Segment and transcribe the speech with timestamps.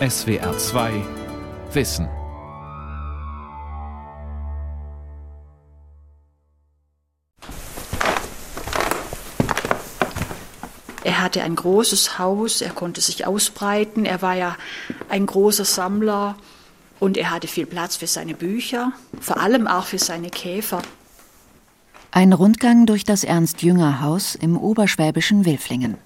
[0.00, 1.04] SWR 2
[1.72, 2.08] Wissen.
[11.04, 14.56] Er hatte ein großes Haus, er konnte sich ausbreiten, er war ja
[15.08, 16.34] ein großer Sammler
[16.98, 18.90] und er hatte viel Platz für seine Bücher,
[19.20, 20.82] vor allem auch für seine Käfer.
[22.10, 25.98] Ein Rundgang durch das Ernst-Jünger-Haus im oberschwäbischen Wilflingen.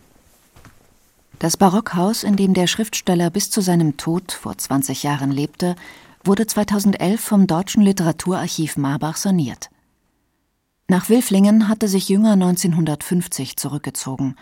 [1.39, 5.76] Das Barockhaus, in dem der Schriftsteller bis zu seinem Tod vor 20 Jahren lebte,
[6.25, 9.71] wurde 2011 vom Deutschen Literaturarchiv Marbach saniert.
[10.89, 14.35] Nach Wilflingen hatte sich Jünger 1950 zurückgezogen.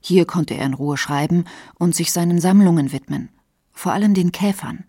[0.00, 1.44] Hier konnte er in Ruhe schreiben
[1.78, 3.30] und sich seinen Sammlungen widmen,
[3.72, 4.84] vor allem den Käfern.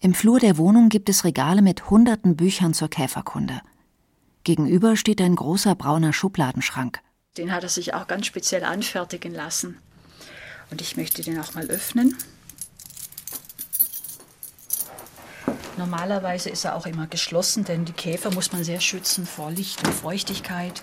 [0.00, 3.60] Im Flur der Wohnung gibt es Regale mit hunderten Büchern zur Käferkunde.
[4.44, 7.00] Gegenüber steht ein großer brauner Schubladenschrank.
[7.36, 9.76] Den hat er sich auch ganz speziell anfertigen lassen.
[10.74, 12.18] Und ich möchte den auch mal öffnen.
[15.76, 19.86] Normalerweise ist er auch immer geschlossen, denn die Käfer muss man sehr schützen vor Licht
[19.86, 20.82] und Feuchtigkeit,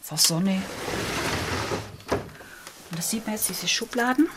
[0.00, 0.62] vor Sonne.
[2.08, 4.28] Und das sieht man jetzt, diese Schubladen.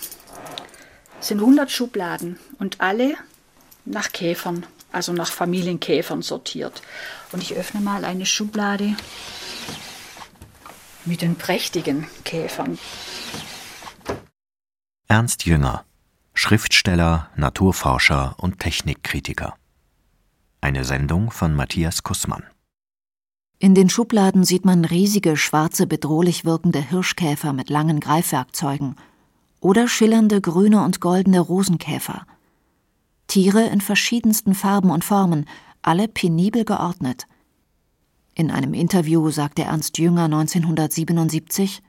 [1.21, 3.13] Es sind 100 Schubladen und alle
[3.85, 6.81] nach Käfern, also nach Familienkäfern sortiert.
[7.31, 8.95] Und ich öffne mal eine Schublade
[11.05, 12.79] mit den prächtigen Käfern.
[15.11, 15.85] Ernst Jünger,
[16.35, 19.55] Schriftsteller, Naturforscher und Technikkritiker.
[20.61, 22.43] Eine Sendung von Matthias Kussmann.
[23.57, 28.97] In den Schubladen sieht man riesige, schwarze, bedrohlich wirkende Hirschkäfer mit langen Greifwerkzeugen
[29.61, 32.27] oder schillernde grüne und goldene Rosenkäfer.
[33.25, 35.45] Tiere in verschiedensten Farben und Formen,
[35.81, 37.25] alle penibel geordnet.
[38.35, 41.81] In einem Interview sagte Ernst Jünger 1977,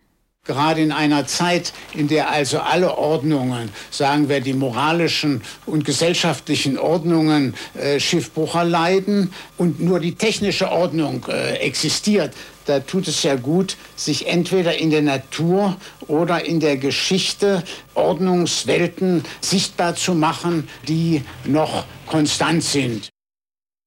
[0.46, 6.78] Gerade in einer Zeit, in der also alle Ordnungen, sagen wir die moralischen und gesellschaftlichen
[6.78, 13.34] Ordnungen, äh, Schiffbruch erleiden und nur die technische Ordnung äh, existiert, da tut es ja
[13.37, 15.76] gut, sich entweder in der Natur
[16.06, 17.62] oder in der Geschichte
[17.94, 23.10] Ordnungswelten sichtbar zu machen, die noch konstant sind.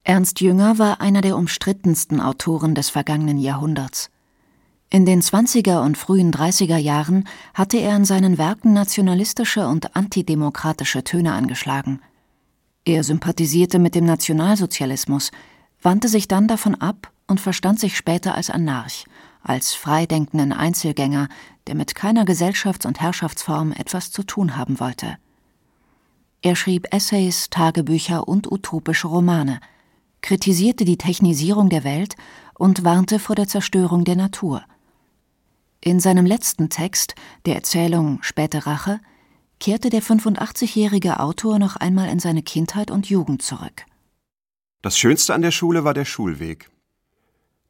[0.06, 4.10] Ernst Jünger war einer der umstrittensten Autoren des vergangenen Jahrhunderts.
[4.96, 11.04] In den 20er und frühen 30er Jahren hatte er in seinen Werken nationalistische und antidemokratische
[11.04, 12.00] Töne angeschlagen.
[12.86, 15.32] Er sympathisierte mit dem Nationalsozialismus,
[15.82, 19.06] wandte sich dann davon ab und verstand sich später als Anarch,
[19.42, 21.28] als freidenkenden Einzelgänger,
[21.66, 25.18] der mit keiner Gesellschafts- und Herrschaftsform etwas zu tun haben wollte.
[26.44, 29.60] Er schrieb Essays, Tagebücher und utopische Romane,
[30.22, 32.16] kritisierte die Technisierung der Welt
[32.54, 34.62] und warnte vor der Zerstörung der Natur–
[35.84, 39.00] in seinem letzten Text, der Erzählung Späte Rache,
[39.60, 43.86] kehrte der 85-jährige Autor noch einmal in seine Kindheit und Jugend zurück.
[44.82, 46.70] Das Schönste an der Schule war der Schulweg.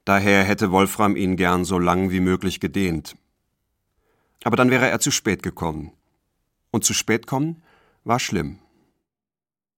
[0.05, 3.15] Daher hätte Wolfram ihn gern so lang wie möglich gedehnt.
[4.43, 5.91] Aber dann wäre er zu spät gekommen.
[6.71, 7.61] Und zu spät kommen
[8.03, 8.59] war schlimm.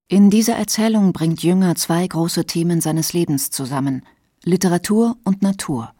[0.07, 4.05] In dieser Erzählung bringt Jünger zwei große Themen seines Lebens zusammen
[4.43, 5.94] Literatur und Natur.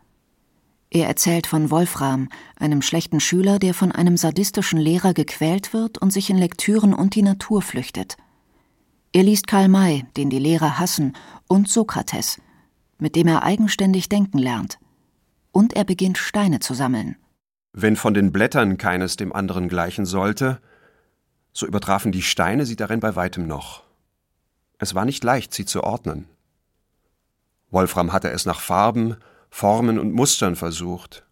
[0.95, 6.13] Er erzählt von Wolfram, einem schlechten Schüler, der von einem sadistischen Lehrer gequält wird und
[6.13, 8.15] sich in Lektüren und die Natur flüchtet.
[9.11, 11.11] Er liest Karl May, den die Lehrer hassen,
[11.49, 12.39] und Sokrates,
[12.97, 14.79] mit dem er eigenständig denken lernt.
[15.51, 17.17] Und er beginnt Steine zu sammeln.
[17.73, 20.61] Wenn von den Blättern keines dem anderen gleichen sollte,
[21.51, 23.83] so übertrafen die Steine sie darin bei weitem noch.
[24.77, 26.29] Es war nicht leicht, sie zu ordnen.
[27.69, 29.17] Wolfram hatte es nach Farben,
[29.57, 31.23] Formen und Mustern versucht.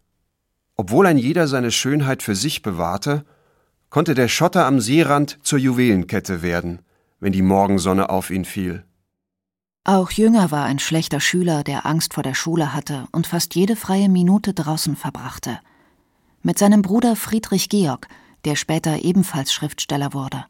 [0.76, 3.26] Obwohl ein jeder seine Schönheit für sich bewahrte,
[3.90, 6.78] konnte der Schotter am Seerand zur Juwelenkette werden,
[7.20, 8.82] wenn die Morgensonne auf ihn fiel.
[9.84, 13.76] Auch Jünger war ein schlechter Schüler, der Angst vor der Schule hatte und fast jede
[13.76, 15.60] freie Minute draußen verbrachte.
[16.42, 18.08] Mit seinem Bruder Friedrich Georg,
[18.46, 20.46] der später ebenfalls Schriftsteller wurde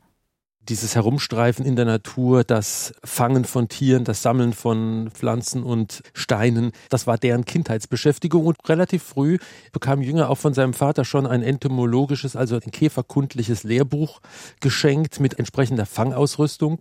[0.69, 6.73] dieses Herumstreifen in der Natur, das Fangen von Tieren, das Sammeln von Pflanzen und Steinen,
[6.89, 9.39] das war deren Kindheitsbeschäftigung und relativ früh
[9.73, 14.21] bekam Jünger auch von seinem Vater schon ein entomologisches, also ein käferkundliches Lehrbuch
[14.61, 16.81] geschenkt mit entsprechender Fangausrüstung.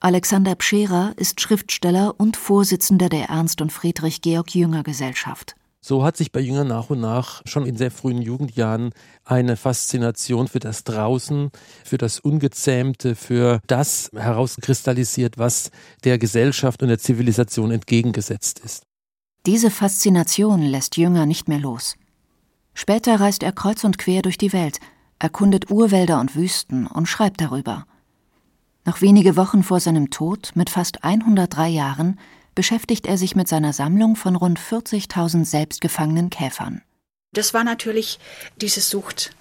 [0.00, 5.55] Alexander Pscherer ist Schriftsteller und Vorsitzender der Ernst und Friedrich Georg Jünger Gesellschaft.
[5.88, 8.90] So hat sich bei Jüngern nach und nach schon in sehr frühen Jugendjahren
[9.24, 11.52] eine Faszination für das Draußen,
[11.84, 15.70] für das Ungezähmte, für das herauskristallisiert, was
[16.02, 18.82] der Gesellschaft und der Zivilisation entgegengesetzt ist.
[19.46, 21.94] Diese Faszination lässt Jünger nicht mehr los.
[22.74, 24.80] Später reist er kreuz und quer durch die Welt,
[25.20, 27.86] erkundet Urwälder und Wüsten und schreibt darüber.
[28.84, 32.18] Noch wenige Wochen vor seinem Tod, mit fast 103 Jahren,
[32.56, 36.82] beschäftigt er sich mit seiner Sammlung von rund 40.000 selbstgefangenen Käfern.
[37.32, 38.18] Das war natürlich
[38.60, 39.36] diese Sucht,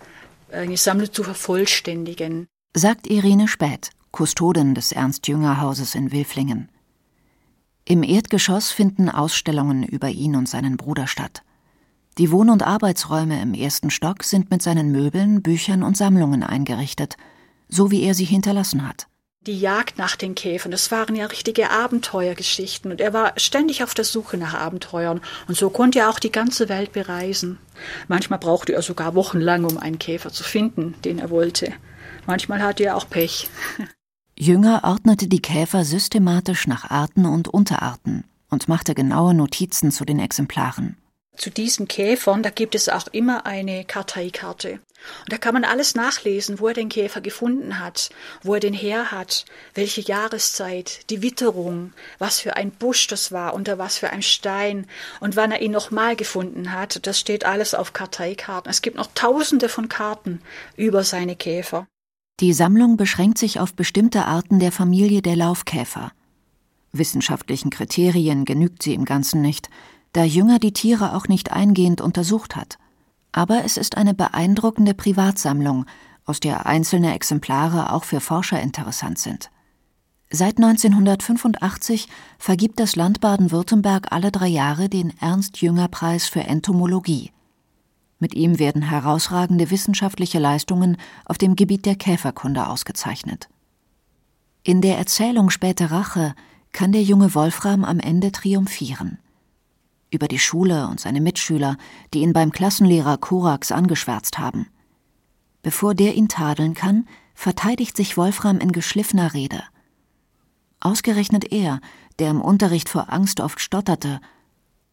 [0.51, 2.45] eine Sammlung zu vervollständigen.
[2.75, 6.69] Sagt Irene Späth, Kustodin des Ernst-Jünger-Hauses in Wilflingen.
[7.85, 11.41] Im Erdgeschoss finden Ausstellungen über ihn und seinen Bruder statt.
[12.17, 17.17] Die Wohn- und Arbeitsräume im ersten Stock sind mit seinen Möbeln, Büchern und Sammlungen eingerichtet,
[17.69, 19.07] so wie er sie hinterlassen hat
[19.47, 23.93] die Jagd nach den Käfern, das waren ja richtige Abenteuergeschichten und er war ständig auf
[23.93, 27.59] der Suche nach Abenteuern und so konnte er auch die ganze Welt bereisen.
[28.07, 31.73] Manchmal brauchte er sogar wochenlang, um einen Käfer zu finden, den er wollte.
[32.25, 33.49] Manchmal hatte er auch Pech.
[34.37, 40.19] Jünger ordnete die Käfer systematisch nach Arten und Unterarten und machte genaue Notizen zu den
[40.19, 40.97] Exemplaren.
[41.37, 44.79] Zu diesen Käfern, da gibt es auch immer eine Karteikarte.
[45.23, 48.09] Und da kann man alles nachlesen, wo er den Käfer gefunden hat,
[48.41, 53.53] wo er den her hat, welche Jahreszeit, die Witterung, was für ein Busch das war,
[53.53, 54.87] unter was für ein Stein
[55.19, 57.05] und wann er ihn nochmal gefunden hat.
[57.05, 58.69] Das steht alles auf Karteikarten.
[58.69, 60.41] Es gibt noch tausende von Karten
[60.75, 61.85] über seine Käfer.
[62.39, 66.11] Die Sammlung beschränkt sich auf bestimmte Arten der Familie der Laufkäfer.
[66.91, 69.69] Wissenschaftlichen Kriterien genügt sie im Ganzen nicht–
[70.15, 72.77] da Jünger die Tiere auch nicht eingehend untersucht hat.
[73.33, 75.85] Aber es ist eine beeindruckende Privatsammlung,
[76.23, 79.51] aus der einzelne Exemplare auch für Forscher interessant sind.
[80.29, 82.07] Seit 1985
[82.39, 87.31] vergibt das Land Baden-Württemberg alle drei Jahre den Ernst-Jünger-Preis für Entomologie.
[88.17, 90.95] Mit ihm werden herausragende wissenschaftliche Leistungen
[91.25, 93.49] auf dem Gebiet der Käferkunde ausgezeichnet.
[94.63, 96.33] In der Erzählung Späte Rache
[96.71, 99.19] kann der junge Wolfram am Ende triumphieren
[100.11, 101.77] über die Schule und seine Mitschüler,
[102.13, 104.67] die ihn beim Klassenlehrer Korax angeschwärzt haben.
[105.61, 109.63] Bevor der ihn tadeln kann, verteidigt sich Wolfram in geschliffener Rede.
[110.79, 111.79] Ausgerechnet er,
[112.19, 114.21] der im Unterricht vor Angst oft stotterte,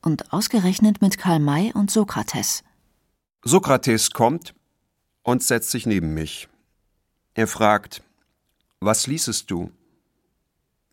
[0.00, 2.64] und ausgerechnet mit Karl May und Sokrates.
[3.44, 4.54] Sokrates kommt
[5.22, 6.48] und setzt sich neben mich.
[7.34, 8.02] Er fragt,
[8.80, 9.70] was liesest du?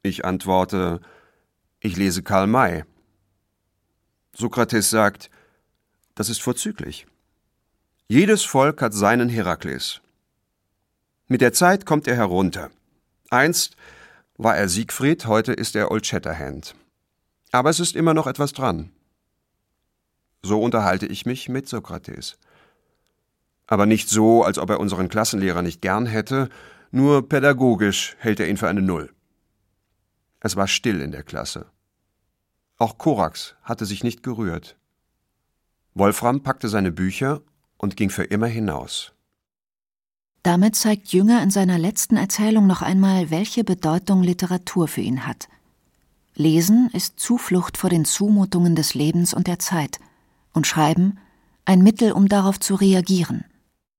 [0.04, 1.02] Ich antworte,
[1.80, 2.86] ich lese Karl May.
[4.40, 5.30] Sokrates sagt,
[6.16, 7.06] das ist vorzüglich.
[8.08, 10.00] Jedes Volk hat seinen Herakles.
[11.28, 12.72] Mit der Zeit kommt er herunter.
[13.30, 13.76] Einst
[14.38, 16.74] war er Siegfried, heute ist er Old Shatterhand.
[17.52, 18.92] Aber es ist immer noch etwas dran.
[20.42, 22.38] So unterhalte ich mich mit Sokrates.
[23.68, 26.48] Aber nicht so, als ob er unseren Klassenlehrer nicht gern hätte,
[26.92, 29.14] nur pädagogisch hält er ihn für eine Null.
[30.40, 31.66] Es war still in der Klasse.
[32.80, 34.78] Auch Korax hatte sich nicht gerührt.
[35.94, 37.42] Wolfram packte seine Bücher
[37.78, 39.12] und ging für immer hinaus.
[40.44, 45.50] Damit zeigt Jünger in seiner letzten Erzählung noch einmal, welche Bedeutung Literatur für ihn hat.
[46.36, 50.00] Lesen ist Zuflucht vor den Zumutungen des Lebens und der Zeit
[50.54, 51.20] und Schreiben
[51.66, 53.44] ein Mittel, um darauf zu reagieren.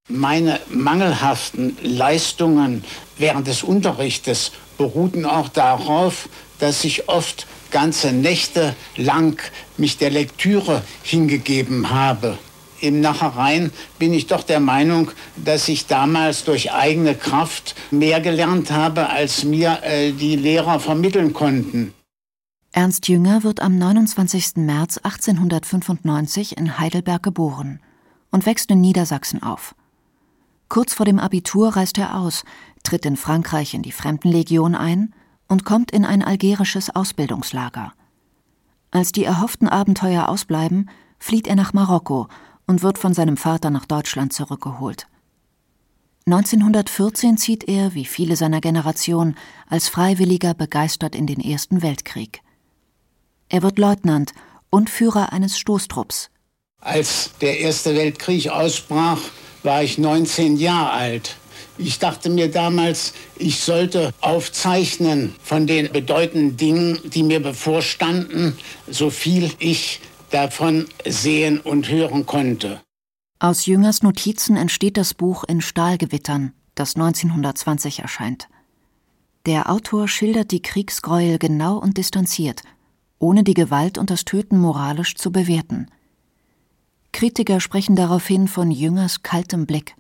[0.09, 2.83] Meine mangelhaften Leistungen
[3.19, 9.41] während des Unterrichtes beruhten auch darauf, dass ich oft ganze Nächte lang
[9.77, 12.39] mich der Lektüre hingegeben habe.
[12.81, 18.71] Im Nachhinein bin ich doch der Meinung, dass ich damals durch eigene Kraft mehr gelernt
[18.71, 21.93] habe, als mir äh, die Lehrer vermitteln konnten.
[22.73, 24.57] Ernst Jünger wird am 29.
[24.57, 27.81] März 1895 in Heidelberg geboren
[28.31, 29.75] und wächst in Niedersachsen auf.
[30.69, 32.45] Kurz vor dem Abitur reist er aus,
[32.85, 35.13] tritt in Frankreich in die Fremdenlegion ein
[35.51, 37.93] und kommt in ein algerisches Ausbildungslager.
[38.93, 40.89] Als die erhofften Abenteuer ausbleiben,
[41.19, 42.29] flieht er nach Marokko
[42.67, 45.09] und wird von seinem Vater nach Deutschland zurückgeholt.
[46.27, 49.35] 1914 zieht er, wie viele seiner Generation,
[49.69, 52.43] als Freiwilliger begeistert in den Ersten Weltkrieg.
[53.49, 54.33] Er wird Leutnant
[54.71, 56.31] und Führer eines Stoßtrupps.
[56.81, 59.21] Als der Erste Weltkrieg ausbrach,
[59.65, 61.37] war ich 19 Jahre alt.
[61.83, 69.09] Ich dachte mir damals, ich sollte aufzeichnen von den bedeutenden Dingen, die mir bevorstanden, so
[69.09, 72.83] viel ich davon sehen und hören konnte.
[73.39, 78.49] Aus Jüngers Notizen entsteht das Buch In Stahlgewittern, das 1920 erscheint.
[79.47, 82.63] Der Autor schildert die Kriegsgräuel genau und distanziert,
[83.19, 85.87] ohne die Gewalt und das Töten moralisch zu bewerten.
[87.13, 89.95] Kritiker sprechen daraufhin von Jüngers kaltem Blick.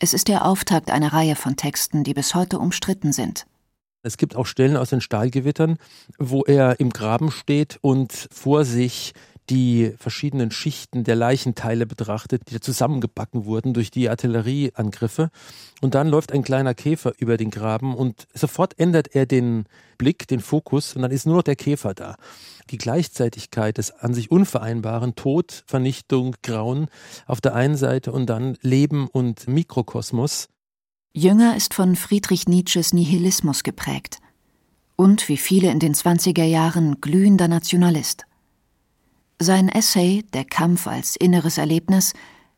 [0.00, 3.46] Es ist der Auftakt einer Reihe von Texten, die bis heute umstritten sind.
[4.02, 5.76] Es gibt auch Stellen aus den Stahlgewittern,
[6.18, 9.12] wo er im Graben steht und vor sich
[9.50, 15.30] die verschiedenen Schichten der Leichenteile betrachtet, die zusammengebacken wurden durch die Artillerieangriffe.
[15.80, 19.64] Und dann läuft ein kleiner Käfer über den Graben und sofort ändert er den
[19.96, 22.16] Blick, den Fokus und dann ist nur noch der Käfer da.
[22.70, 26.88] Die Gleichzeitigkeit des an sich Unvereinbaren, Tod, Vernichtung, Grauen
[27.26, 30.48] auf der einen Seite und dann Leben und Mikrokosmos.
[31.12, 34.18] Jünger ist von Friedrich Nietzsches Nihilismus geprägt
[34.94, 38.27] und wie viele in den 20er Jahren glühender Nationalist.
[39.40, 42.12] Sein Essay Der Kampf als inneres Erlebnis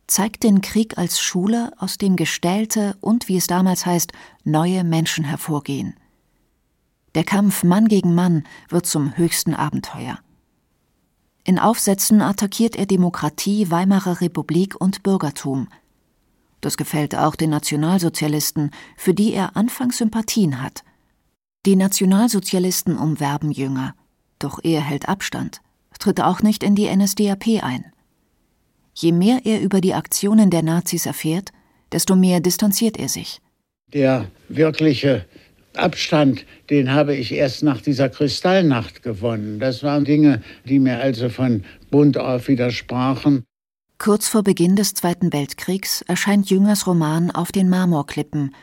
[0.06, 4.12] zeigt den Krieg als Schule, aus dem gestellte und, wie es damals heißt,
[4.44, 5.94] neue Menschen hervorgehen.
[7.14, 10.20] Der Kampf Mann gegen Mann wird zum höchsten Abenteuer.
[11.44, 15.68] In Aufsätzen attackiert er Demokratie, Weimarer Republik und Bürgertum.
[16.62, 20.82] Das gefällt auch den Nationalsozialisten, für die er anfangs Sympathien hat.
[21.66, 23.94] Die Nationalsozialisten umwerben Jünger,
[24.38, 25.60] doch er hält Abstand
[26.00, 27.85] tritt auch nicht in die NSDAP ein.
[28.95, 31.52] Je mehr er über die Aktionen der Nazis erfährt,
[31.92, 33.40] desto mehr distanziert er sich.
[33.92, 35.25] Der wirkliche
[35.75, 39.61] Abstand, den habe ich erst nach dieser Kristallnacht gewonnen.
[39.61, 43.45] Das waren Dinge, die mir also von Bund auf widersprachen.
[43.99, 48.54] Kurz vor Beginn des Zweiten Weltkriegs erscheint Jüngers Roman Auf den Marmorklippen,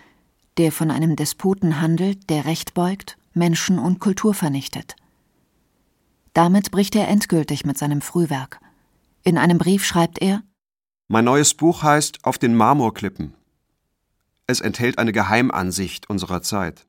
[0.58, 4.96] der von einem Despoten handelt, der Recht beugt, Menschen und Kultur vernichtet.
[6.38, 8.60] Damit bricht er endgültig mit seinem Frühwerk.
[9.24, 10.44] In einem Brief schreibt er
[11.08, 13.34] Mein neues Buch heißt Auf den Marmorklippen.
[14.46, 16.86] Es enthält eine Geheimansicht unserer Zeit.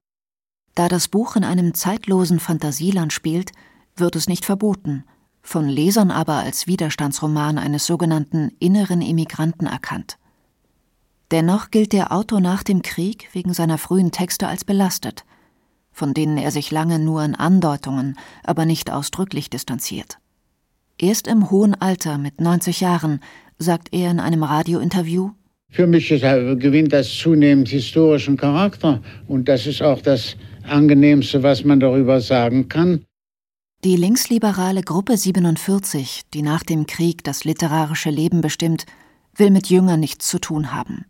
[0.75, 3.53] Da das Buch in einem zeitlosen Fantasieland spielt,
[3.97, 5.05] wird es nicht verboten,
[5.41, 10.19] von Lesern aber als Widerstandsroman eines sogenannten inneren Immigranten erkannt.
[11.31, 15.25] Dennoch gilt der Autor nach dem Krieg wegen seiner frühen Texte als belastet–
[15.99, 20.19] von denen er sich lange nur in Andeutungen, aber nicht ausdrücklich distanziert.
[20.97, 23.21] Erst im hohen Alter mit 90 Jahren
[23.59, 25.33] sagt er in einem Radiointerview,
[25.71, 31.79] für mich gewinnt das zunehmend historischen Charakter und das ist auch das angenehmste, was man
[31.79, 33.05] darüber sagen kann.
[33.85, 38.87] Die linksliberale Gruppe 47, die nach dem Krieg das literarische Leben bestimmt,
[39.37, 41.05] will mit Jüngern nichts zu tun haben.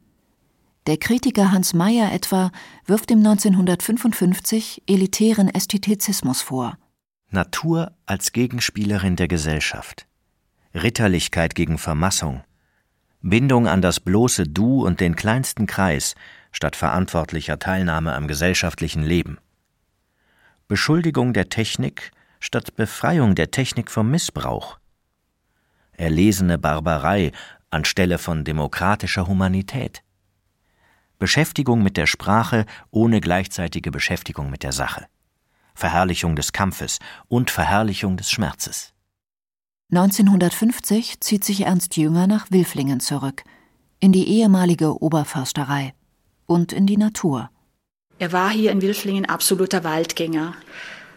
[0.88, 2.50] Der Kritiker Hans Mayer etwa
[2.86, 6.78] wirft ihm 1955 elitären Ästhetizismus vor.
[7.28, 10.06] Natur als Gegenspielerin der Gesellschaft.
[10.72, 12.42] Ritterlichkeit gegen Vermassung.
[13.20, 16.14] Bindung an das bloße Du und den kleinsten Kreis
[16.52, 19.36] statt verantwortlicher Teilnahme am gesellschaftlichen Leben.
[20.68, 24.78] Beschuldigung der Technik statt Befreiung der Technik vom Missbrauch.
[25.92, 27.32] Erlesene Barbarei
[27.68, 30.02] anstelle von demokratischer Humanität.
[31.18, 35.06] Beschäftigung mit der Sprache ohne gleichzeitige Beschäftigung mit der Sache.
[35.74, 36.98] Verherrlichung des Kampfes
[37.28, 38.92] und Verherrlichung des Schmerzes.
[39.90, 43.42] 1950 zieht sich Ernst Jünger nach Wilflingen zurück,
[44.00, 45.94] in die ehemalige Oberförsterei
[46.46, 47.50] und in die Natur.
[48.18, 50.54] Er war hier in Wilflingen absoluter Waldgänger.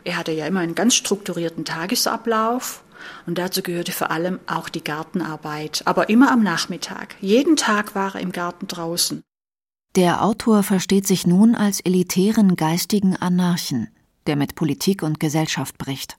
[0.04, 2.84] Er hatte ja immer einen ganz strukturierten Tagesablauf
[3.26, 7.16] und dazu gehörte vor allem auch die Gartenarbeit, aber immer am Nachmittag.
[7.20, 9.24] Jeden Tag war er im Garten draußen.
[9.98, 13.90] Der Autor versteht sich nun als elitären geistigen Anarchen,
[14.26, 16.18] der mit Politik und Gesellschaft bricht.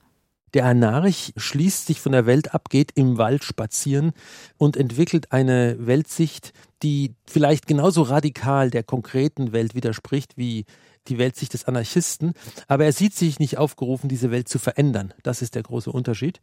[0.52, 4.12] Der Anarch schließt sich von der Welt ab, geht im Wald spazieren
[4.58, 6.52] und entwickelt eine Weltsicht,
[6.82, 10.66] die vielleicht genauso radikal der konkreten Welt widerspricht wie
[11.08, 12.34] die Weltsicht des Anarchisten.
[12.68, 15.14] Aber er sieht sich nicht aufgerufen, diese Welt zu verändern.
[15.22, 16.42] Das ist der große Unterschied.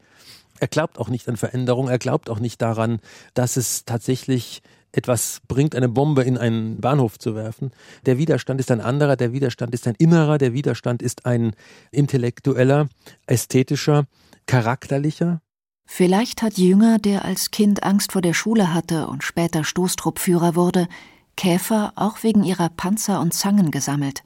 [0.60, 1.90] Er glaubt auch nicht an Veränderung.
[1.90, 3.00] Er glaubt auch nicht daran,
[3.36, 7.72] dass es tatsächlich etwas bringt, eine Bombe in einen Bahnhof zu werfen.
[8.06, 11.54] Der Widerstand ist ein anderer, der Widerstand ist ein innerer, der Widerstand ist ein
[11.92, 12.88] intellektueller,
[13.28, 14.06] ästhetischer,
[14.46, 15.42] charakterlicher.
[15.86, 20.88] Vielleicht hat Jünger, der als Kind Angst vor der Schule hatte und später Stoßtruppführer wurde,
[21.36, 24.24] Käfer auch wegen ihrer Panzer und Zangen gesammelt.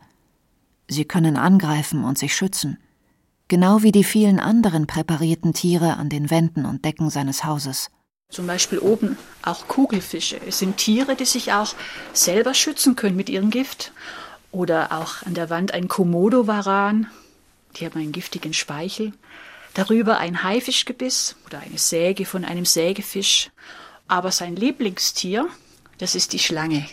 [0.88, 2.78] Sie können angreifen und sich schützen,
[3.48, 7.92] genau wie die vielen anderen präparierten Tiere an den Wänden und Decken seines Hauses.
[8.34, 10.42] Zum Beispiel oben auch Kugelfische.
[10.48, 11.76] Es sind Tiere, die sich auch
[12.14, 13.92] selber schützen können mit ihrem Gift.
[14.52, 17.06] Oder auch an der Wand ein Komodo-Varan.
[17.76, 19.14] Die haben einen giftigen Speichel.
[19.76, 23.52] Darüber ein Haifischgebiss oder eine Säge von einem Sägefisch.
[24.08, 25.48] Aber sein Lieblingstier,
[26.00, 26.88] das ist die Schlange.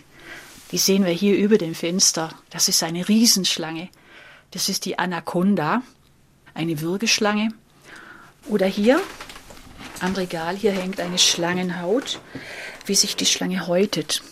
[0.72, 2.34] Die sehen wir hier über dem Fenster.
[2.50, 3.88] Das ist eine Riesenschlange.
[4.50, 5.80] Das ist die Anaconda,
[6.52, 7.48] eine Würgeschlange.
[8.46, 9.00] Oder hier
[10.00, 12.20] am Regal hier hängt eine Schlangenhaut,
[12.86, 14.22] wie sich die Schlange häutet.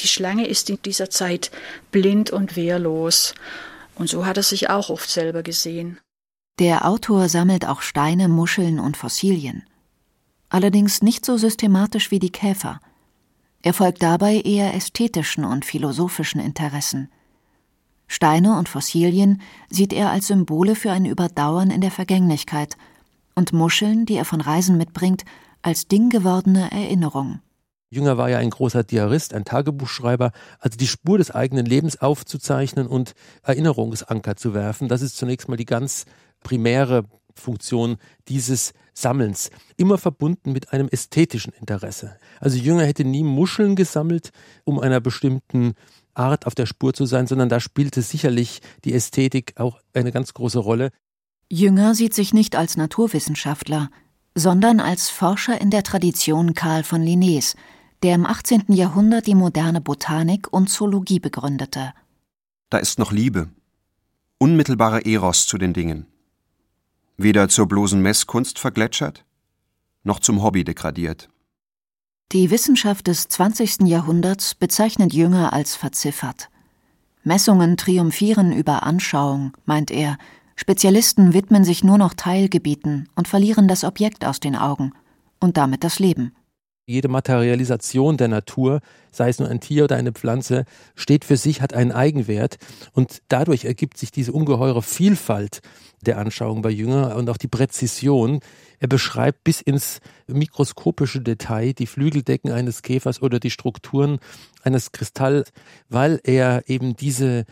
[0.00, 1.50] Die Schlange ist in dieser Zeit
[1.90, 3.34] blind und wehrlos.
[3.94, 5.98] Und so hat er sich auch oft selber gesehen.
[6.58, 9.64] Der Autor sammelt auch Steine, Muscheln und Fossilien.
[10.50, 12.80] allerdings nicht so systematisch wie die Käfer.
[13.62, 17.10] Er folgt dabei eher ästhetischen und philosophischen Interessen.
[18.06, 22.76] Steine und Fossilien sieht er als Symbole für ein Überdauern in der Vergänglichkeit
[23.38, 25.24] und Muscheln, die er von Reisen mitbringt,
[25.62, 27.40] als dinggewordene Erinnerung.
[27.88, 32.86] Jünger war ja ein großer Diarist, ein Tagebuchschreiber, also die Spur des eigenen Lebens aufzuzeichnen
[32.86, 34.88] und Erinnerungsanker zu werfen.
[34.88, 36.04] Das ist zunächst mal die ganz
[36.42, 37.04] primäre
[37.34, 42.16] Funktion dieses Sammelns, immer verbunden mit einem ästhetischen Interesse.
[42.40, 44.30] Also Jünger hätte nie Muscheln gesammelt,
[44.64, 45.74] um einer bestimmten
[46.12, 50.34] Art auf der Spur zu sein, sondern da spielte sicherlich die Ästhetik auch eine ganz
[50.34, 50.90] große Rolle.
[51.50, 53.90] Jünger sieht sich nicht als Naturwissenschaftler,
[54.34, 57.56] sondern als Forscher in der Tradition Karl von Linnés,
[58.02, 58.64] der im 18.
[58.68, 61.94] Jahrhundert die moderne Botanik und Zoologie begründete.
[62.68, 63.48] Da ist noch Liebe,
[64.38, 66.06] unmittelbarer Eros zu den Dingen.
[67.16, 69.24] Weder zur bloßen Messkunst vergletschert,
[70.04, 71.30] noch zum Hobby degradiert.
[72.30, 73.88] Die Wissenschaft des 20.
[73.88, 76.50] Jahrhunderts bezeichnet Jünger als verziffert.
[77.24, 80.18] Messungen triumphieren über Anschauung, meint er,
[80.60, 84.92] Spezialisten widmen sich nur noch Teilgebieten und verlieren das Objekt aus den Augen
[85.38, 86.34] und damit das Leben.
[86.84, 88.80] Jede Materialisation der Natur,
[89.12, 90.64] sei es nur ein Tier oder eine Pflanze,
[90.96, 92.56] steht für sich, hat einen Eigenwert
[92.92, 95.60] und dadurch ergibt sich diese ungeheure Vielfalt
[96.04, 98.40] der Anschauung bei Jünger und auch die Präzision.
[98.80, 104.18] Er beschreibt bis ins mikroskopische Detail die Flügeldecken eines Käfers oder die Strukturen
[104.64, 105.52] eines Kristalls,
[105.88, 107.44] weil er eben diese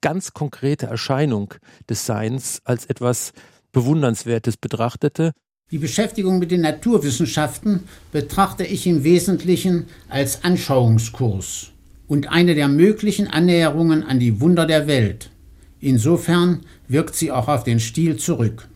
[0.00, 1.54] ganz konkrete Erscheinung
[1.88, 3.32] des Seins als etwas
[3.72, 5.32] Bewundernswertes betrachtete
[5.70, 11.70] die Beschäftigung mit den Naturwissenschaften betrachte ich im Wesentlichen als Anschauungskurs
[12.08, 15.30] und eine der möglichen Annäherungen an die Wunder der Welt.
[15.78, 18.68] Insofern wirkt sie auch auf den Stil zurück.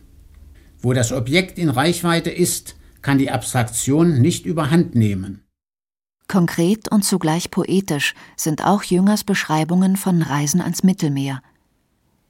[0.79, 5.44] Wo das Objekt in Reichweite ist, kann die Abstraktion nicht überhand nehmen.
[6.27, 11.41] Konkret und zugleich poetisch sind auch Jüngers Beschreibungen von Reisen ans Mittelmeer.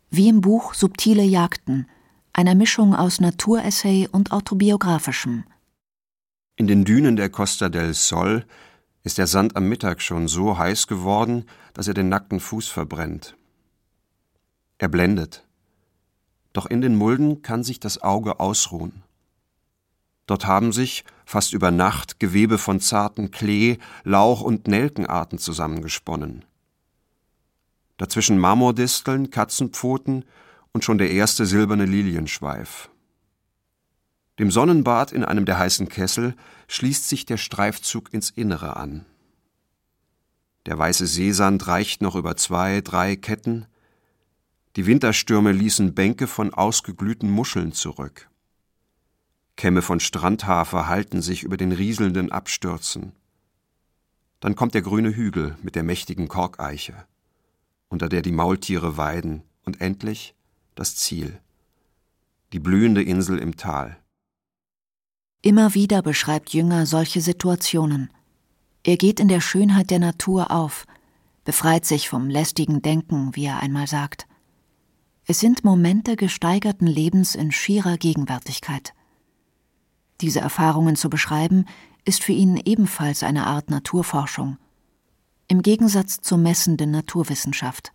[0.10, 1.88] Wie im Buch Subtile Jagden
[2.34, 5.46] einer Mischung aus Naturessay und autobiografischem.
[6.58, 8.46] In den Dünen der Costa del Sol
[9.04, 13.38] ist der Sand am Mittag schon so heiß geworden, dass er den nackten Fuß verbrennt.
[14.78, 15.46] Er blendet.
[16.54, 19.04] Doch in den Mulden kann sich das Auge ausruhen.
[20.26, 26.46] Dort haben sich, fast über Nacht, Gewebe von zarten Klee, Lauch und Nelkenarten zusammengesponnen.
[27.98, 30.26] Dazwischen Marmordisteln, Katzenpfoten
[30.74, 32.90] und schon der erste silberne Lilienschweif.
[34.40, 36.36] Dem Sonnenbad in einem der heißen Kessel
[36.68, 39.06] schließt sich der Streifzug ins Innere an.
[40.66, 43.68] Der weiße Seesand reicht noch über zwei, drei Ketten.
[44.76, 48.28] Die Winterstürme ließen Bänke von ausgeglühten Muscheln zurück.
[49.58, 53.14] Kämme von Strandhafer halten sich über den rieselnden Abstürzen.
[54.40, 57.06] Dann kommt der grüne Hügel mit der mächtigen Korkeiche,
[57.88, 60.36] unter der die Maultiere weiden, und endlich
[60.76, 61.40] das Ziel.
[62.54, 63.98] Die blühende Insel im Tal.
[65.42, 68.12] Immer wieder beschreibt Jünger solche Situationen.
[68.84, 70.86] Er geht in der Schönheit der Natur auf,
[71.44, 74.28] befreit sich vom lästigen Denken, wie er einmal sagt.
[75.26, 78.94] Es sind Momente gesteigerten Lebens in schierer Gegenwärtigkeit.
[80.22, 81.66] Diese Erfahrungen zu beschreiben,
[82.06, 84.58] ist für ihn ebenfalls eine Art Naturforschung.
[85.48, 87.92] Im Gegensatz zur messenden Naturwissenschaft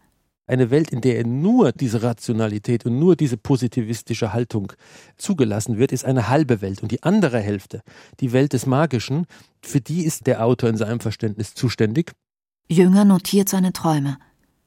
[0.50, 4.72] eine Welt, in der nur diese Rationalität und nur diese positivistische Haltung
[5.16, 6.82] zugelassen wird, ist eine halbe Welt.
[6.82, 7.82] Und die andere Hälfte,
[8.18, 9.26] die Welt des Magischen,
[9.62, 12.10] für die ist der Autor in seinem Verständnis zuständig.
[12.68, 14.18] Jünger notiert seine Träume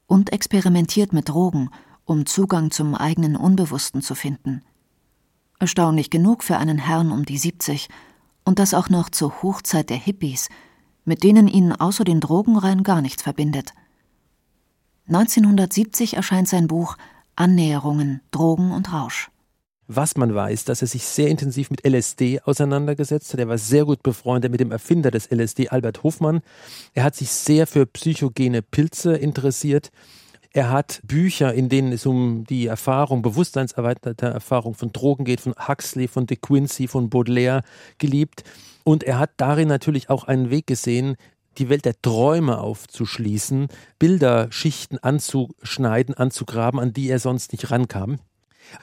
[0.06, 1.68] und experimentiert mit Drogen,
[2.06, 4.62] um Zugang zum eigenen Unbewussten zu finden.
[5.64, 7.88] Erstaunlich genug für einen Herrn um die 70
[8.44, 10.50] und das auch noch zur Hochzeit der Hippies,
[11.06, 13.72] mit denen ihn außer den Drogen rein gar nichts verbindet.
[15.06, 16.98] 1970 erscheint sein Buch
[17.34, 19.30] Annäherungen, Drogen und Rausch.
[19.86, 23.40] Was man weiß, dass er sich sehr intensiv mit LSD auseinandergesetzt hat.
[23.40, 26.42] Er war sehr gut befreundet mit dem Erfinder des LSD, Albert Hofmann.
[26.92, 29.92] Er hat sich sehr für psychogene Pilze interessiert.
[30.56, 35.52] Er hat Bücher, in denen es um die Erfahrung, bewusstseinserweiterte Erfahrung von Drogen geht, von
[35.66, 37.62] Huxley, von De Quincey, von Baudelaire
[37.98, 38.44] geliebt.
[38.84, 41.16] Und er hat darin natürlich auch einen Weg gesehen,
[41.58, 43.66] die Welt der Träume aufzuschließen,
[43.98, 48.20] Bilderschichten anzuschneiden, anzugraben, an die er sonst nicht rankam.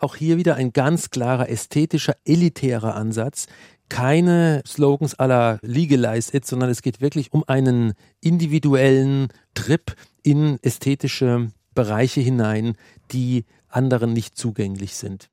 [0.02, 3.48] Auch hier wieder ein ganz klarer ästhetischer, elitärer Ansatz.
[3.88, 11.48] Keine Slogans aller Legalize It, sondern es geht wirklich um einen individuellen Trip in ästhetische
[11.74, 12.76] Bereiche hinein,
[13.12, 15.30] die anderen nicht zugänglich sind.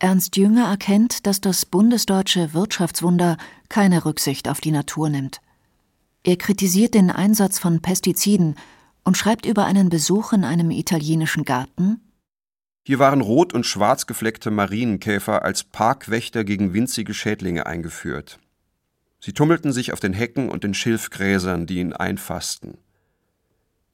[0.00, 3.36] Ernst Jünger erkennt, dass das bundesdeutsche Wirtschaftswunder
[3.68, 5.40] keine Rücksicht auf die Natur nimmt.
[6.22, 8.54] Er kritisiert den Einsatz von Pestiziden
[9.02, 12.00] und schreibt über einen Besuch in einem italienischen Garten
[12.84, 18.38] Hier waren rot und schwarz gefleckte Marienkäfer als Parkwächter gegen winzige Schädlinge eingeführt.
[19.20, 22.78] Sie tummelten sich auf den Hecken und den Schilfgräsern, die ihn einfassten.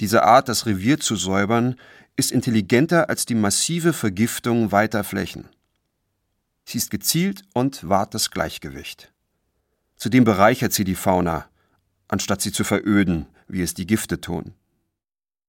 [0.00, 1.76] Diese Art, das Revier zu säubern,
[2.16, 5.48] ist intelligenter als die massive Vergiftung weiter Flächen.
[6.64, 9.12] Sie ist gezielt und wahrt das Gleichgewicht.
[9.96, 11.46] Zudem bereichert sie die Fauna,
[12.08, 14.54] anstatt sie zu veröden, wie es die Gifte tun.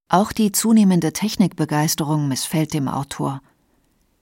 [0.08, 3.42] Auch die zunehmende Technikbegeisterung missfällt dem Autor.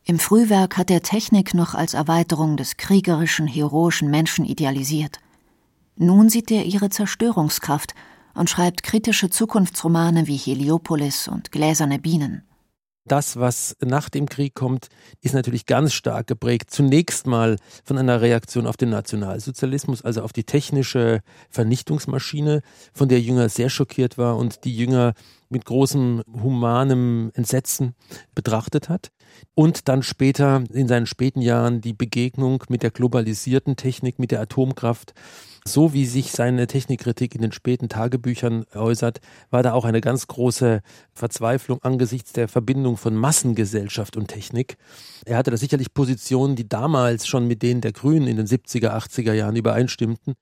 [0.06, 5.20] Im Frühwerk hat er Technik noch als Erweiterung des kriegerischen, heroischen Menschen idealisiert.
[5.96, 7.94] Nun sieht er ihre Zerstörungskraft
[8.34, 12.44] und schreibt kritische Zukunftsromane wie Heliopolis und Gläserne Bienen.
[13.06, 14.88] Das, was nach dem Krieg kommt,
[15.20, 16.72] ist natürlich ganz stark geprägt.
[16.72, 21.20] Zunächst mal von einer Reaktion auf den Nationalsozialismus, also auf die technische
[21.50, 22.62] Vernichtungsmaschine,
[22.94, 25.16] von der Jünger sehr schockiert war und die Jünger
[25.50, 27.94] mit großem humanem Entsetzen
[28.36, 29.12] betrachtet hat.
[29.56, 34.42] Und dann später in seinen späten Jahren die Begegnung mit der globalisierten Technik, mit der
[34.42, 35.14] Atomkraft
[35.66, 40.28] so wie sich seine Technikkritik in den späten Tagebüchern äußert, war da auch eine ganz
[40.28, 40.82] große
[41.14, 44.78] Verzweiflung angesichts der Verbindung von Massengesellschaft und Technik.
[45.26, 48.90] Er hatte da sicherlich Positionen, die damals schon mit denen der Grünen in den 70er,
[48.90, 50.34] 80er Jahren übereinstimmten.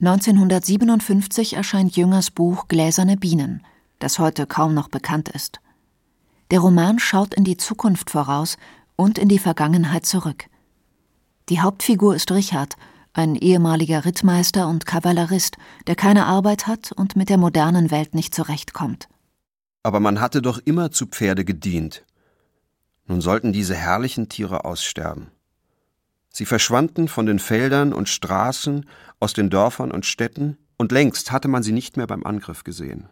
[0.00, 3.66] 1957 erscheint Jüngers Buch Gläserne Bienen,
[3.98, 5.60] das heute kaum noch bekannt ist.
[6.50, 8.56] Der Roman schaut in die Zukunft voraus
[8.96, 10.46] und in die Vergangenheit zurück.
[11.48, 12.76] Die Hauptfigur ist Richard,
[13.12, 18.34] ein ehemaliger Rittmeister und Kavallerist, der keine Arbeit hat und mit der modernen Welt nicht
[18.34, 19.08] zurechtkommt.
[19.82, 22.04] Aber man hatte doch immer zu Pferde gedient.
[23.06, 25.30] Nun sollten diese herrlichen Tiere aussterben.
[26.32, 31.48] Sie verschwanden von den Feldern und Straßen, aus den Dörfern und Städten, und längst hatte
[31.48, 33.08] man sie nicht mehr beim Angriff gesehen.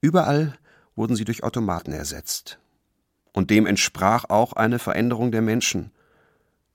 [0.00, 0.58] Überall
[0.96, 2.58] wurden sie durch Automaten ersetzt.
[3.32, 5.92] Und dem entsprach auch eine Veränderung der Menschen,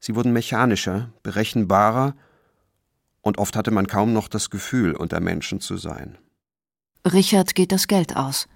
[0.01, 2.15] Sie wurden mechanischer, berechenbarer,
[3.21, 6.17] und oft hatte man kaum noch das Gefühl, unter Menschen zu sein.
[7.05, 8.47] Richard geht das Geld aus.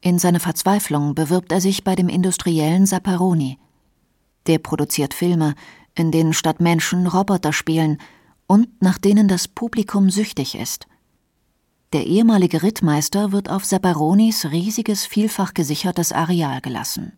[0.00, 3.58] In seiner Verzweiflung bewirbt er sich bei dem industriellen Sapparoni.
[4.48, 5.54] Der produziert Filme,
[5.94, 7.98] in denen statt Menschen Roboter spielen
[8.48, 10.88] und nach denen das Publikum süchtig ist.
[11.94, 17.12] Der ehemalige Rittmeister wird auf Sapparonis riesiges, vielfach gesichertes Areal gelassen.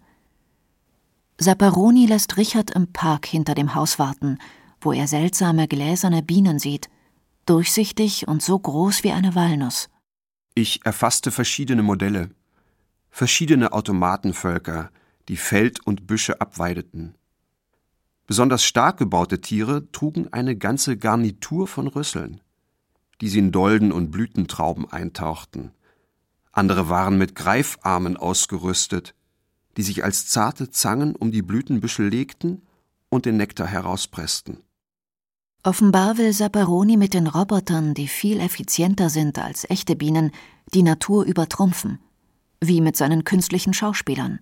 [1.39, 4.37] Sapparoni lässt Richard im Park hinter dem Haus warten,
[4.83, 6.91] wo er seltsame gläserne Bienen sieht,
[7.47, 9.89] durchsichtig und so groß wie eine Walnuss.
[10.55, 12.29] Ich erfasste verschiedene Modelle,
[13.09, 14.91] verschiedene Automatenvölker,
[15.31, 17.15] die Feld und Büsche abweideten.
[18.27, 22.43] Besonders stark gebaute Tiere trugen eine ganze Garnitur von Rüsseln,
[23.21, 25.73] die sie in Dolden und Blütentrauben eintauchten.
[26.53, 29.15] Andere waren mit Greifarmen ausgerüstet,
[29.77, 32.63] die sich als zarte Zangen um die Blütenbüschel legten
[33.09, 34.63] und den Nektar herauspressten.
[35.63, 40.31] Offenbar will Sapperoni mit den Robotern, die viel effizienter sind als echte Bienen,
[40.73, 41.99] die Natur übertrumpfen,
[42.61, 44.39] wie mit seinen künstlichen Schauspielern.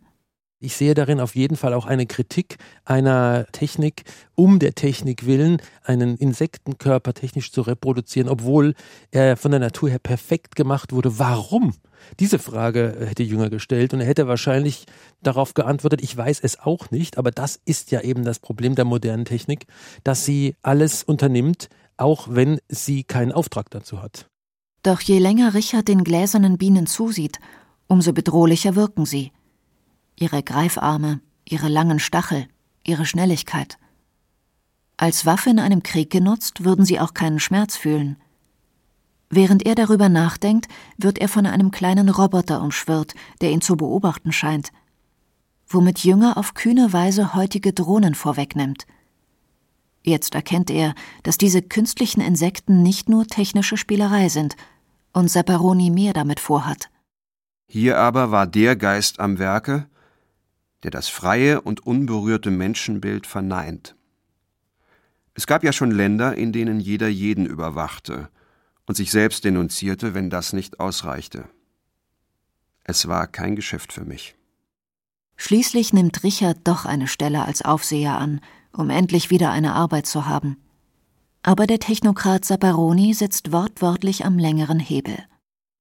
[0.65, 5.61] Ich sehe darin auf jeden Fall auch eine Kritik einer Technik, um der Technik willen,
[5.85, 8.75] einen Insektenkörper technisch zu reproduzieren, obwohl
[9.11, 11.19] er von der Natur her perfekt gemacht wurde.
[11.19, 11.75] Warum?
[12.19, 14.87] Diese Frage hätte Jünger gestellt und er hätte wahrscheinlich
[15.23, 18.87] darauf geantwortet, ich weiß es auch nicht, aber das ist ja eben das Problem der
[18.87, 19.67] modernen Technik,
[20.03, 24.29] dass sie alles unternimmt, auch wenn sie keinen Auftrag dazu hat.
[24.83, 27.39] Doch je länger Richard den gläsernen Bienen zusieht,
[27.87, 29.31] umso bedrohlicher wirken sie.
[30.19, 32.47] Ihre Greifarme, ihre langen Stachel,
[32.85, 33.79] ihre Schnelligkeit.
[34.97, 38.17] Als Waffe in einem Krieg genutzt, würden sie auch keinen Schmerz fühlen.
[39.29, 44.31] Während er darüber nachdenkt, wird er von einem kleinen Roboter umschwirrt, der ihn zu beobachten
[44.31, 44.71] scheint,
[45.67, 48.87] womit Jünger auf kühne Weise heutige Drohnen vorwegnimmt.
[50.03, 54.55] Jetzt erkennt er, dass diese künstlichen Insekten nicht nur technische Spielerei sind
[55.13, 56.91] und Sapparoni mehr damit vorhat.
[57.67, 59.89] Hier aber war der Geist am Werke,
[60.85, 63.97] der das freie und unberührte Menschenbild verneint.
[65.35, 68.29] Es gab ja schon Länder, in denen jeder jeden überwachte
[68.87, 71.49] und sich selbst denunzierte, wenn das nicht ausreichte.
[72.85, 74.37] Es war kein Geschäft für mich.
[75.37, 78.41] Schließlich nimmt Richard doch eine Stelle als Aufseher an,
[78.73, 80.59] um endlich wieder eine Arbeit zu haben.
[81.43, 85.19] Aber der Technokrat Sapparoni sitzt wortwörtlich am längeren Hebel.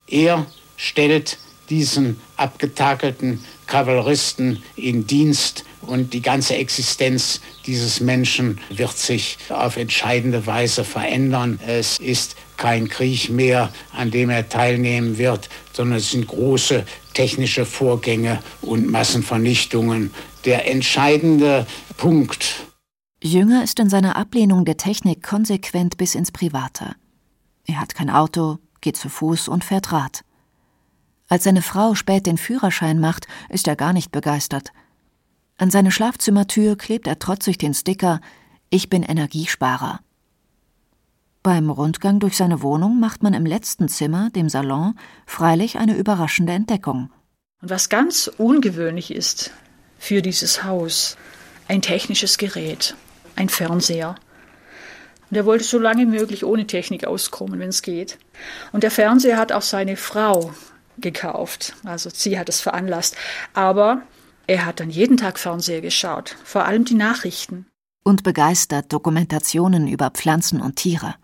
[0.08, 0.46] Er
[0.78, 1.38] stellt
[1.70, 10.46] diesen abgetakelten Kavalleristen in Dienst und die ganze Existenz dieses Menschen wird sich auf entscheidende
[10.46, 11.60] Weise verändern.
[11.66, 17.66] Es ist kein Krieg mehr, an dem er teilnehmen wird, sondern es sind große technische
[17.66, 20.14] Vorgänge und Massenvernichtungen.
[20.46, 21.66] Der entscheidende
[21.98, 22.66] Punkt.
[23.22, 26.96] Jünger ist in seiner Ablehnung der Technik konsequent bis ins Private.
[27.66, 30.24] Er hat kein Auto, geht zu Fuß und fährt Rad.
[31.34, 34.72] Als seine Frau spät den Führerschein macht, ist er gar nicht begeistert.
[35.58, 38.22] An seine Schlafzimmertür klebt er trotzig den Sticker
[38.70, 40.02] Ich bin Energiesparer.
[41.42, 44.94] Beim Rundgang durch seine Wohnung macht man im letzten Zimmer, dem Salon,
[45.26, 47.10] freilich eine überraschende Entdeckung.
[47.64, 49.50] Und was ganz ungewöhnlich ist
[49.98, 51.18] für dieses Haus,
[51.68, 52.96] ein technisches Gerät,
[53.36, 54.18] ein Fernseher.
[55.32, 58.20] Und er wollte so lange möglich ohne Technik auskommen, wenn es geht.
[58.72, 60.54] Und der Fernseher hat auch seine Frau
[60.98, 61.74] gekauft.
[61.84, 63.16] Also sie hat es veranlasst.
[63.54, 64.04] Aber
[64.48, 67.66] er hat dann jeden Tag Fernseher geschaut, vor allem die Nachrichten.
[68.04, 71.16] Und begeistert Dokumentationen über Pflanzen und Tiere.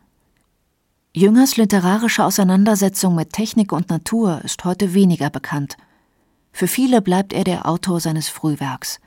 [1.14, 5.76] Jüngers literarische Auseinandersetzung mit Technik und Natur ist heute weniger bekannt.
[6.54, 9.00] Für viele bleibt er der Autor seines Frühwerks,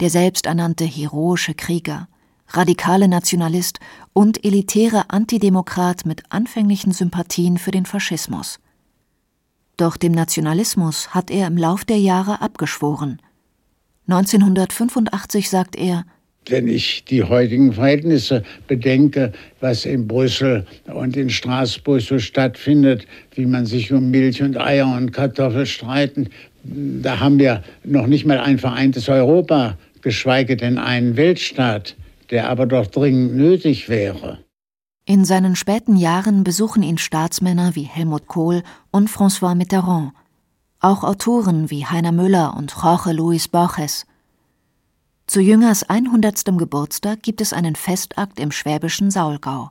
[0.00, 2.08] der selbsternannte heroische Krieger,
[2.48, 3.80] radikale Nationalist
[4.12, 8.58] und elitäre Antidemokrat mit anfänglichen Sympathien für den Faschismus.
[9.76, 13.20] Doch dem Nationalismus hat er im Lauf der Jahre abgeschworen.
[14.06, 16.04] 1985 sagt er,
[16.48, 23.46] wenn ich die heutigen Verhältnisse bedenke, was in Brüssel und in Straßburg so stattfindet, wie
[23.46, 26.28] man sich um Milch und Eier und Kartoffeln streiten,
[26.64, 31.96] da haben wir noch nicht mal ein vereintes Europa, geschweige denn einen Weltstaat,
[32.30, 34.38] der aber doch dringend nötig wäre.
[35.04, 38.62] In seinen späten Jahren besuchen ihn Staatsmänner wie Helmut Kohl
[38.92, 40.12] und François Mitterrand,
[40.78, 44.06] auch Autoren wie Heiner Müller und Jorge Luis Borges.
[45.26, 46.56] Zu Jüngers 100.
[46.56, 49.70] Geburtstag gibt es einen Festakt im schwäbischen Saulgau.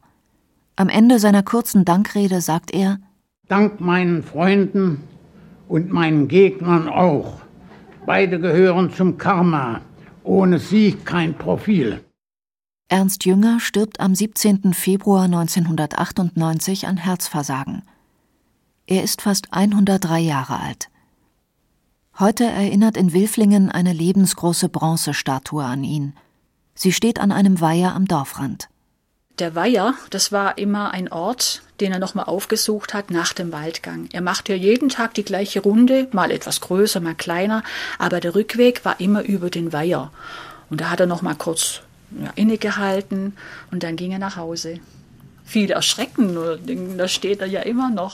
[0.76, 3.00] Am Ende seiner kurzen Dankrede sagt er:
[3.48, 5.02] Dank meinen Freunden
[5.70, 7.40] und meinen Gegnern auch.
[8.06, 9.80] Beide gehören zum Karma.
[10.24, 12.02] Ohne sie kein Profil.
[12.92, 14.74] Ernst Jünger stirbt am 17.
[14.74, 17.84] Februar 1998 an Herzversagen.
[18.86, 20.90] Er ist fast 103 Jahre alt.
[22.20, 26.16] Heute erinnert in Wilflingen eine lebensgroße Bronzestatue an ihn.
[26.76, 28.68] Sie steht an einem Weiher am Dorfrand.
[29.40, 34.10] Der Weiher, das war immer ein Ort, den er nochmal aufgesucht hat nach dem Waldgang.
[34.12, 37.64] Er machte ja jeden Tag die gleiche Runde, mal etwas größer, mal kleiner,
[38.00, 40.12] aber der Rückweg war immer über den Weiher.
[40.70, 41.84] Und da hat er nochmal kurz
[42.20, 43.34] ja, innegehalten
[43.72, 44.80] und dann ging er nach Hause.
[45.44, 46.38] Viel erschrecken,
[46.98, 48.10] da steht er ja immer noch.